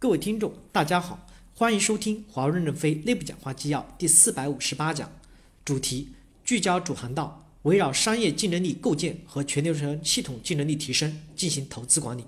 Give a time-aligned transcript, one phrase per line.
[0.00, 1.26] 各位听众，大家好，
[1.56, 5.10] 欢迎收听华为任正非内部讲话纪要第四百五十八讲，
[5.64, 6.10] 主题
[6.44, 12.22] 聚焦主航道，围绕商业竞争力构建和全流程系统竞争力提升进行投资管理。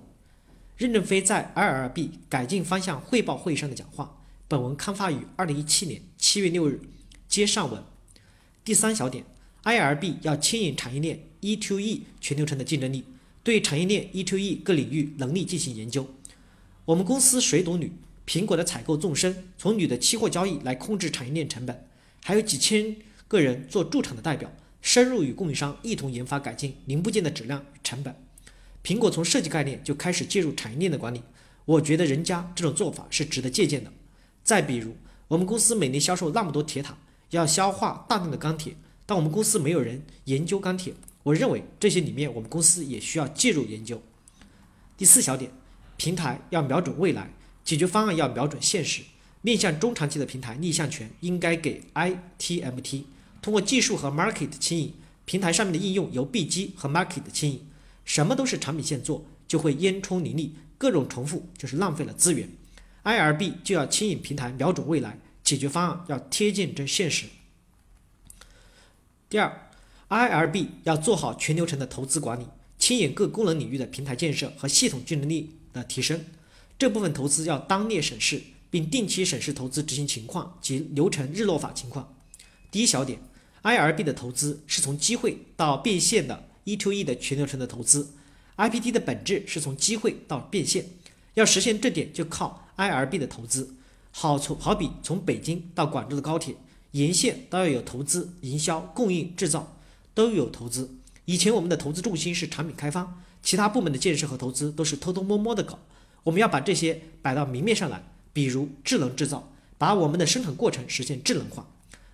[0.78, 4.18] 任正非在 IRB 改进方向汇报会议上的讲话，
[4.48, 6.80] 本文刊发于二零一七年七月六日，
[7.28, 7.80] 接上文。
[8.64, 9.24] 第三小点
[9.62, 13.04] ，IRB 要牵引产业链 E to E 全流程的竞争力，
[13.44, 16.04] 对产业链 E to E 各领域能力进行研究。
[16.90, 17.92] 我们公司谁懂铝？
[18.26, 21.86] 苹果的采购纵深，从铝的期货交易来控制产业链成本，
[22.24, 22.96] 还有几千
[23.28, 28.12] 个人做驻场的代表，深入与供应商一同研发改进零部件的质量与成本。
[28.82, 31.22] 苹果从设计概念就开始介入产业链的管理，
[31.64, 33.92] 我觉得人家这种做法是值得借鉴的。
[34.42, 34.96] 再比如，
[35.28, 36.98] 我们公司每年销售那么多铁塔，
[37.30, 38.74] 要消化大量的钢铁，
[39.06, 44.02] 但我们公司没有人研究钢铁，我认为这些里面我们公司也需要介入研究。
[44.96, 45.52] 第四小点。
[46.00, 47.30] 平台要瞄准未来，
[47.62, 49.02] 解决方案要瞄准现实。
[49.42, 53.02] 面向中长期的平台逆向权应该给 ITMT，
[53.42, 54.94] 通过技术和 market 牵引，
[55.26, 57.60] 平台上面的应用由 B 机和 market 牵引。
[58.06, 62.48] 什么都是产品线做，就会烟冲林立，各种重复就是浪费了资源。
[63.04, 67.26] IRB 就要牵引平台瞄准未来，解决方案要贴近这现实。
[69.28, 69.68] 第二
[70.08, 72.46] ，IRB 要做好全流程的投资管理，
[72.78, 75.56] 牵引各功能领域的平台建设和系统竞争力。
[75.72, 76.24] 的提升，
[76.78, 82.14] 这部分投资要当列审视，并定期审视投资执行情况及流程日落法情况。
[82.70, 83.20] 第一小点
[83.62, 88.10] ，IRB 的投资是从机会到变现的 E to E 的全流程的投资
[88.56, 90.86] ，IPT 的本质是从机会到变现，
[91.34, 93.74] 要实现这点就靠 IRB 的投资。
[94.12, 96.54] 好从好比从北京到广州的高铁，
[96.92, 99.76] 沿线都要有投资、营销、供应、制造
[100.14, 100.96] 都有投资。
[101.26, 103.22] 以前我们的投资重心是产品开发。
[103.42, 105.78] 其他部门的建设和投资都是偷偷摸摸的搞，
[106.22, 108.02] 我们要把这些摆到明面上来，
[108.32, 111.66] 比如智能制造，把我们的生产过程实现智能化。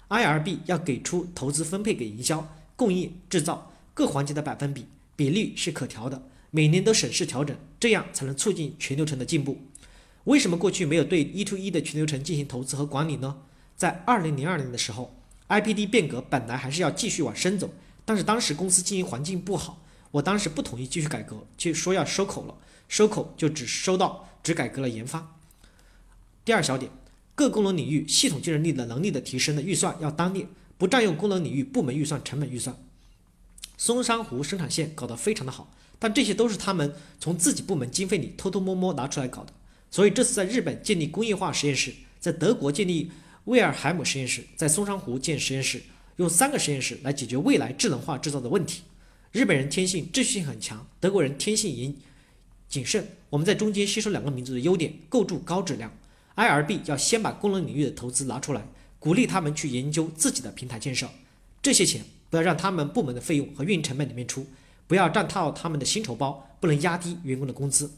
[0.08, 4.86] IRB 要给出投资分配给营销、供应、制造各环节的百分比，
[5.16, 6.22] 比例是可调的，
[6.52, 9.58] 每年都审视调整，这样才能促进全流程的进步。
[10.24, 13.38] 为什么过去没有对一 to 一的全流程进行投资和管理呢？
[13.76, 15.14] 在二零零二年的时候
[15.48, 17.70] ，IPD 变革本来还是要继续往深走，
[18.04, 19.82] 但是当时公司经营环境不好。
[20.16, 22.54] 我当时不同意继续改革，就说要收口了，
[22.88, 25.36] 收口就只收到只改革了研发。
[26.42, 26.90] 第二小点，
[27.34, 30.46] 各功能领域系统竞争力的能力的提升的预算要单列，
[30.78, 32.74] 不占用功能领域部门预算、成本预算。
[33.76, 39.52] 松山湖生产线搞得非常的好，但这些都是他们从自己部门经费里偷偷摸摸拿出来搞的。
[39.90, 43.10] 所以这次在日本建立工业化实验室，在德国建立
[43.44, 45.82] 威尔海姆实验室，在松山湖建实验室，
[46.16, 48.80] 用三个实验室来解决未来智能化制造的问题。
[49.32, 51.94] 日本人天性秩序性很强，德国人天性严
[52.68, 53.06] 谨慎。
[53.28, 55.92] 我们在中间吸收两个民族的优点，构筑高质量。
[56.36, 58.66] IRB 要先把功能领域的投资拿出来，
[58.98, 61.08] 鼓励他们去研究自己的平台建设。
[61.62, 64.46] 这些钱不要让他们部门的费用和运营成本里面出，
[64.86, 67.90] 不要占套他们的薪酬包，不能压低员工的工资。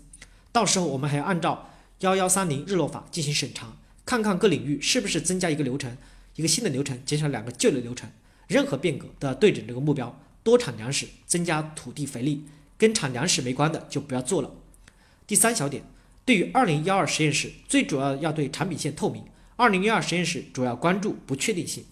[0.50, 5.96] 到时候我们还要按照幺幺三零日落法进行审查，看看各领域是不是增加一个流程，
[6.36, 8.08] 一个新的流程，减少两个旧的流程。
[8.46, 10.18] 任何变革都要对准这个目标。
[10.48, 12.46] 多产粮食，增加土地肥力，
[12.78, 14.50] 跟产粮食没关的就不要做了。
[15.26, 15.82] 第三小点，
[16.24, 19.24] 对于二零幺二实验室，最主要要对产品线透明。
[19.56, 21.84] 二零幺二实验室主要关注不确定性。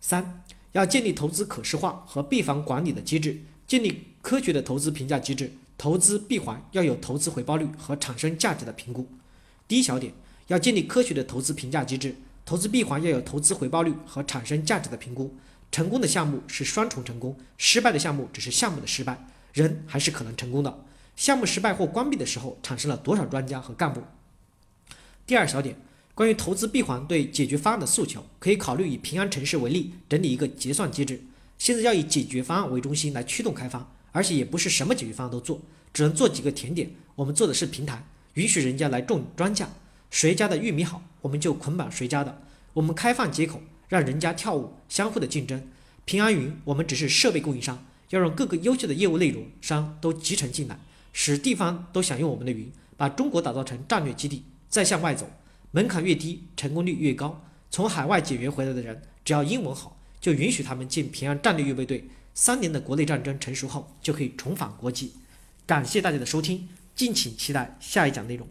[0.00, 0.42] 三，
[0.72, 5.52] 要建立投资可视化和闭环管理的机制，建立科学的投资评价机制。
[5.78, 9.06] 投资闭环要有投资回报率和产生价值的评估。
[9.68, 10.12] 第一小点，
[10.48, 15.32] 要建立科学的投资评价机制，投资闭环要有投资回报率和产生价值的评估。
[15.70, 20.84] 成功的项目是双重成功，失败的项目只是项目的失败，人还是可能成功的。
[21.16, 24.02] 项目失败或关闭的时候，产生了多少专家和干部？
[25.26, 25.76] 第二小点，
[26.14, 31.22] 关于投资闭环对解决方案的诉求，可以考虑以平安城市为例，整理一个结算机制。
[31.56, 35.60] 现在要以解决方案为中心来驱动开发，而且也不是什么解决方案都做，
[35.92, 36.90] 只能做几个甜点。
[37.14, 38.04] 我们做的是平台，
[38.34, 39.66] 允许人家来种庄稼，
[40.10, 42.42] 谁家的玉米好，我们就捆绑谁家的。
[42.72, 43.60] 我们开放接口。
[43.90, 45.62] 让人家跳舞，相互的竞争。
[46.04, 50.78] 平安云，我们只是设备供应商，要让各个优秀的业务内容商都集成进来，
[51.12, 55.28] 使地方都想用我们的云，把中国打造成战略基地，再向外走。
[55.72, 57.44] 门槛越低，成功率越高。
[57.68, 62.08] 从海外解员回来的人，只要英文好，就允许他们进平安战略预备队。
[62.32, 65.14] 三年的国内战争成熟后，就可以重返国际。
[65.66, 68.48] 感谢大家的收听，敬请期待下一讲内容。